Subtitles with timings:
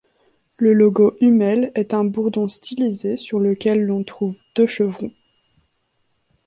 [0.57, 5.13] Le logo Hummel est un bourdon stylisé sur lequel l'on trouve deux chevrons.